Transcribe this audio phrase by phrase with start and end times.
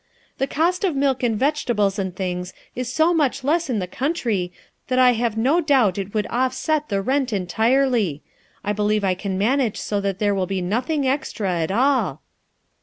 [0.39, 4.51] The cost of milk and vegetables and things is so much less in the country
[4.87, 8.23] that I have no doubt it would offset the rent entirely.
[8.63, 12.23] I believe I can manage so that there will be nothing extra at all."